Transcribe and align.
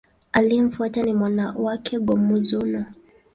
Aliyemfuata 0.31 1.03
ni 1.03 1.13
mwana 1.13 1.51
wake, 1.57 1.99
Go-Mizunoo. 1.99 2.85